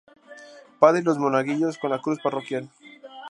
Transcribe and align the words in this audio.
Padre 0.79 1.01
y 1.01 1.03
los 1.03 1.19
monaguillos 1.19 1.77
con 1.77 1.91
la 1.91 2.01
Cruz 2.01 2.19
parroquial. 2.23 2.71